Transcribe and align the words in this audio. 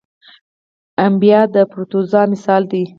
امیبا 1.05 1.39
د 1.53 1.55
پروټوزوا 1.71 2.21
مثال 2.33 2.63
دی 2.71 2.83